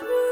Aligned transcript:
Through 0.00 0.29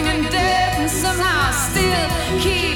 bringing 0.00 0.22
death, 0.30 0.78
and 0.78 0.90
somehow 0.90 1.48
I 1.48 1.52
still 1.52 2.40
keep. 2.40 2.67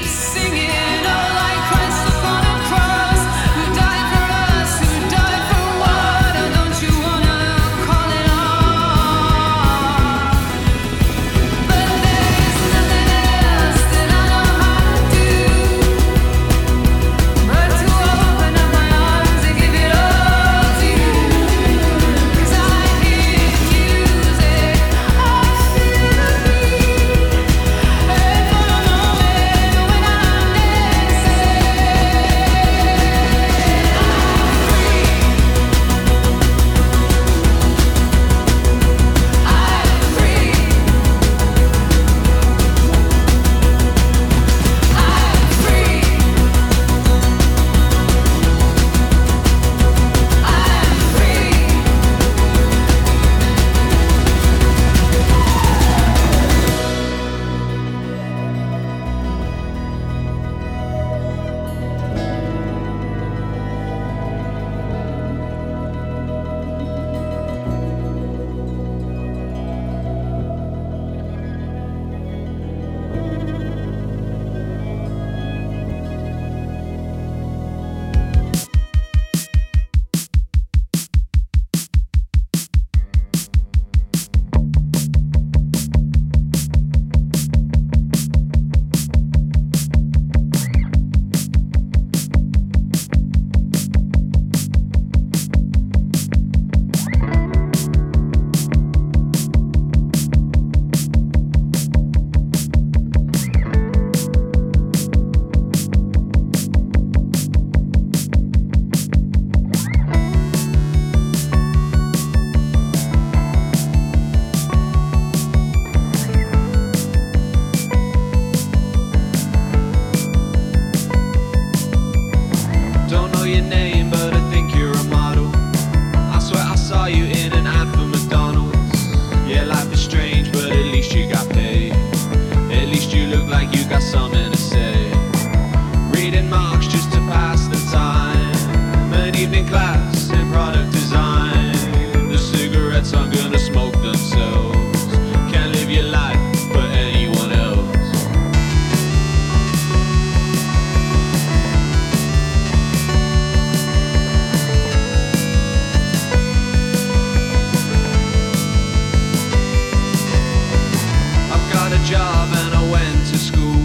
job 162.23 162.49
and 162.62 162.73
I 162.81 162.85
went 162.97 163.19
to 163.31 163.37
school. 163.49 163.83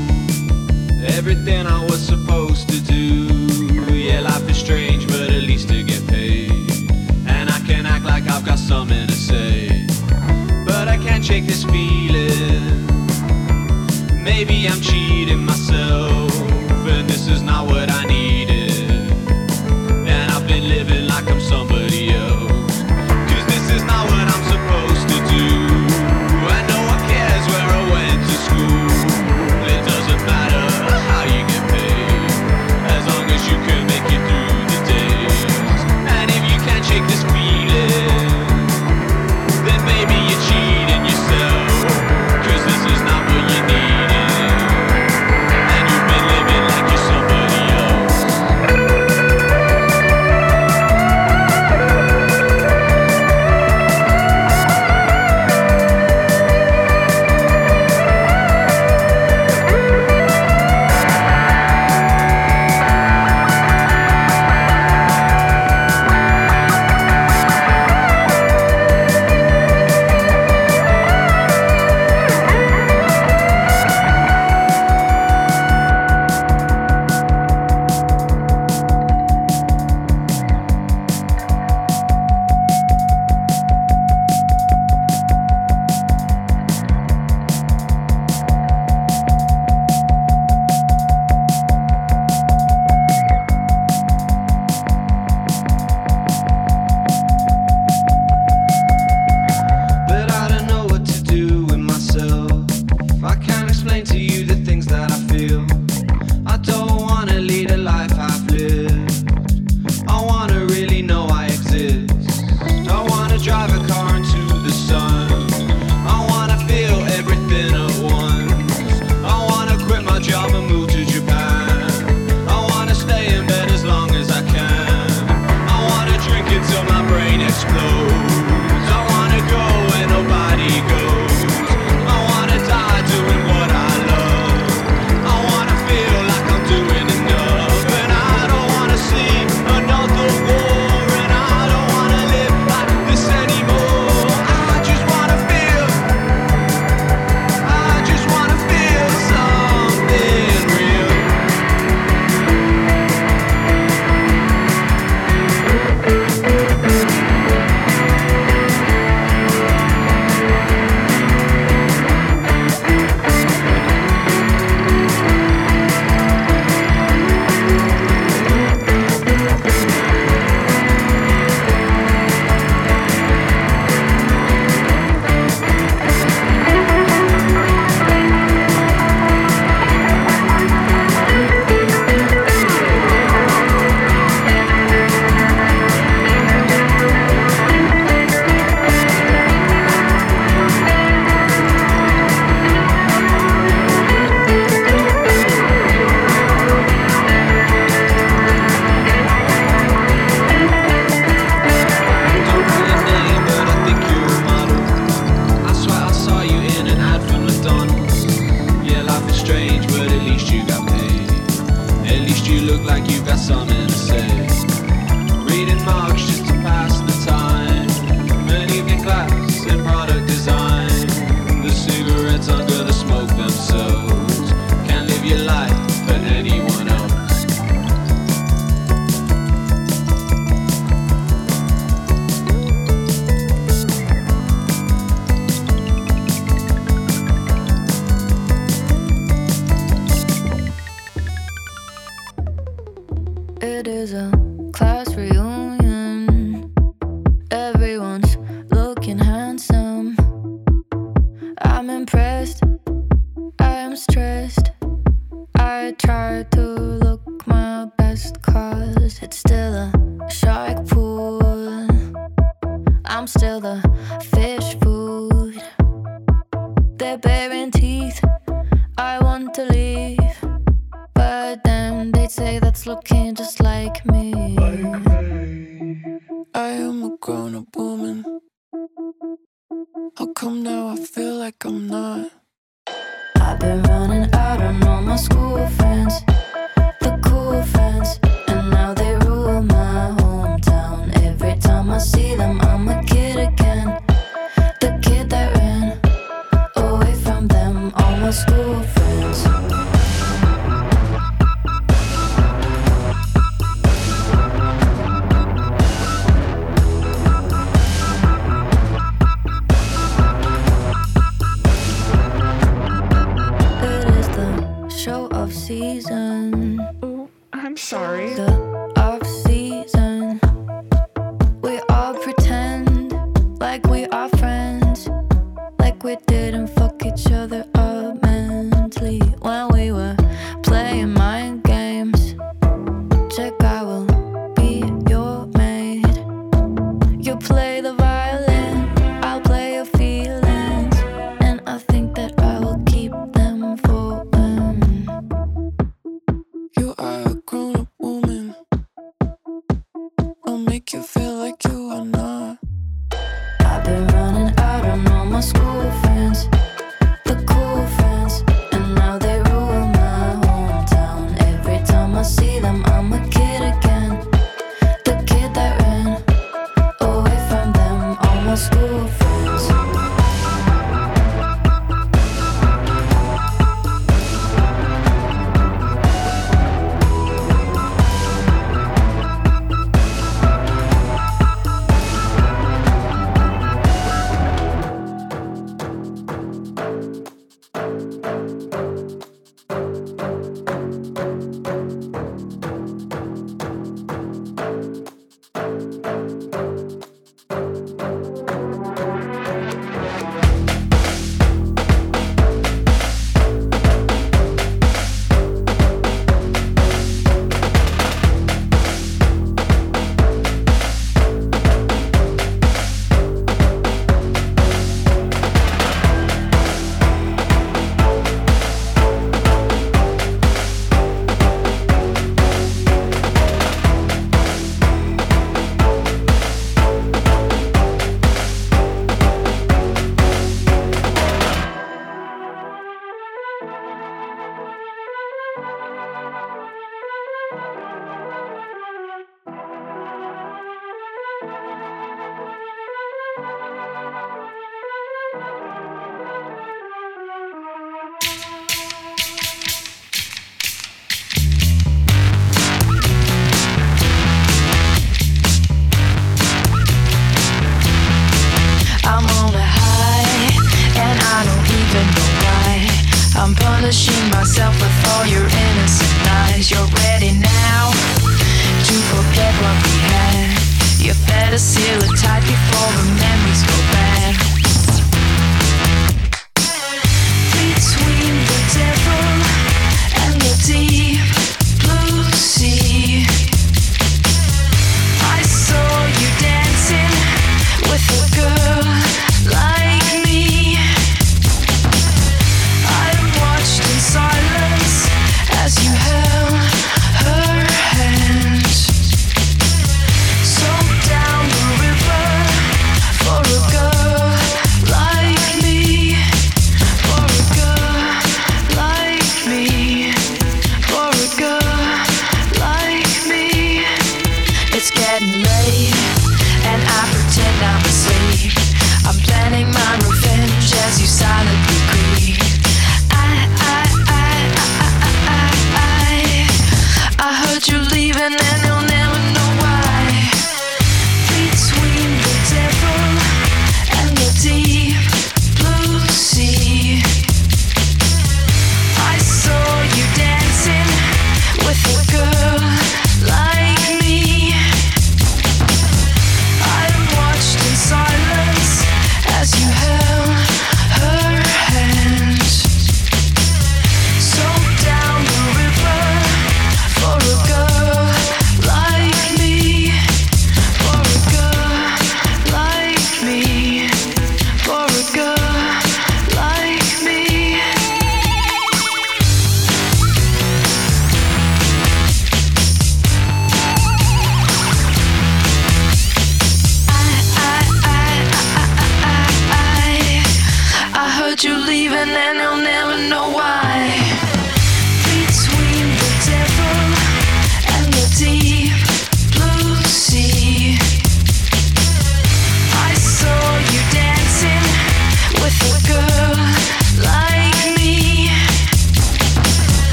Everything 1.17 1.63
I 1.65 1.81
was 1.91 2.01
supposed 2.13 2.65
to 2.73 2.79
do. 2.95 3.05
Yeah, 4.05 4.19
life 4.31 4.47
is 4.49 4.57
strange, 4.65 5.03
but 5.07 5.27
at 5.37 5.43
least 5.51 5.71
I 5.71 5.81
get 5.81 6.03
paid. 6.07 6.51
And 7.35 7.45
I 7.57 7.59
can 7.67 7.83
act 7.93 8.05
like 8.05 8.25
I've 8.33 8.45
got 8.45 8.59
something 8.59 9.07
to 9.13 9.17
say. 9.29 9.87
But 10.69 10.85
I 10.95 10.97
can't 11.05 11.23
shake 11.29 11.45
this 11.51 11.63
feeling. 11.73 12.75
Maybe 14.29 14.55
I'm 14.71 14.81
cheating 14.89 15.43
myself, 15.51 16.31
and 16.95 17.09
this 17.09 17.27
is 17.27 17.41
not 17.41 17.65
what 17.71 17.89
I 17.89 18.03
need. 18.05 18.16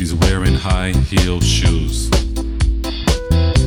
She's 0.00 0.14
wearing 0.14 0.54
high 0.54 0.92
heel 0.92 1.42
shoes. 1.42 2.08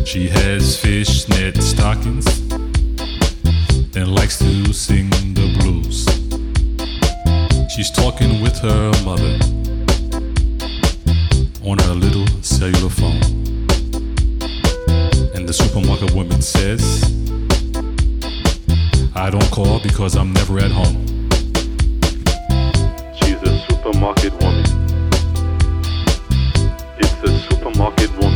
She 0.04 0.28
has 0.30 0.76
fishnet 0.76 1.62
stockings 1.62 2.26
and 3.96 4.16
likes 4.16 4.40
to 4.40 4.74
sing 4.74 5.12
the 5.12 5.56
blues. 5.60 6.08
She's 7.76 7.92
talking 7.92 8.42
with 8.42 8.58
her 8.62 8.92
mother 9.06 9.38
on 11.64 11.78
her 11.78 11.94
little 11.94 12.26
cellular 12.42 12.90
phone. 12.90 13.22
And 15.36 15.48
the 15.48 15.54
supermarket 15.54 16.16
woman 16.16 16.42
says, 16.42 17.04
I 19.14 19.30
don't 19.30 19.52
call 19.52 19.80
because 19.82 20.16
I'm 20.16 20.34
never 20.34 20.58
at 20.58 20.72
home. 20.72 21.06
She's 23.22 23.40
a 23.44 23.66
supermarket 23.70 24.34
woman. 24.42 24.73
market 27.84 28.10
won't 28.18 28.33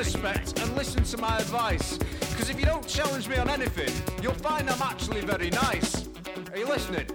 respect 0.00 0.58
and 0.58 0.74
listen 0.74 1.04
to 1.04 1.18
my 1.18 1.36
advice. 1.36 1.98
Because 1.98 2.48
if 2.48 2.58
you 2.58 2.64
don't 2.64 2.86
challenge 2.88 3.28
me 3.28 3.36
on 3.36 3.50
anything, 3.50 3.92
you'll 4.22 4.32
find 4.32 4.70
I'm 4.70 4.80
actually 4.80 5.20
very 5.20 5.50
nice. 5.50 6.08
Are 6.52 6.56
you 6.56 6.66
listening? 6.66 7.06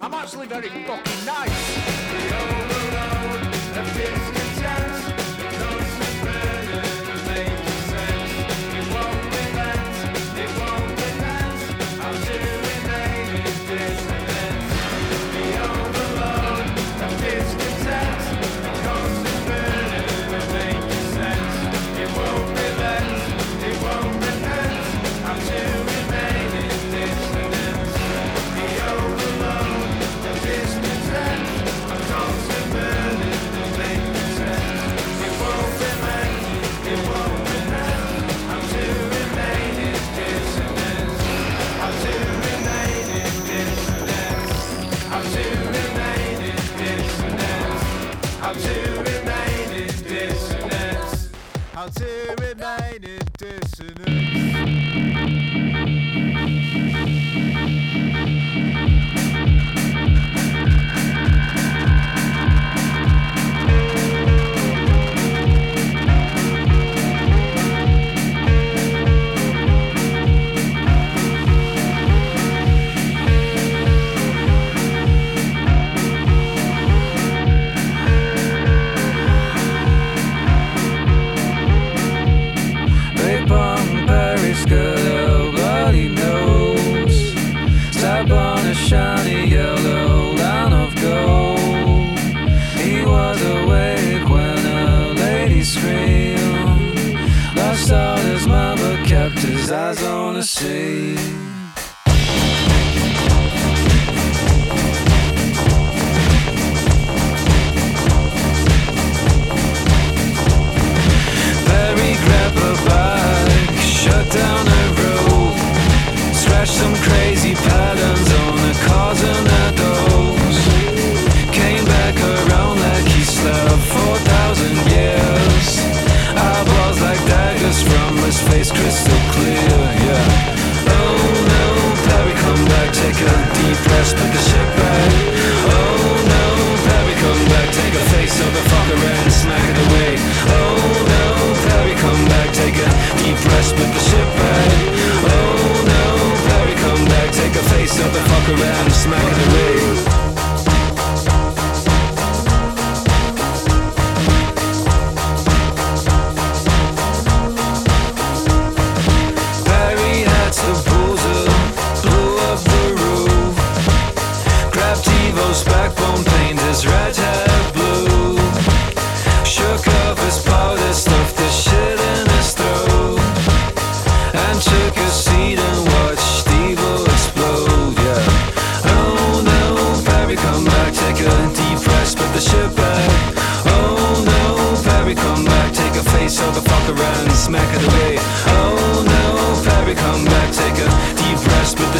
I'm 0.00 0.14
actually 0.14 0.46
very 0.46 0.68
fucking 0.68 1.26
nice. 1.26 2.30
Yo. 2.30 2.61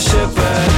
worshipper 0.03 0.72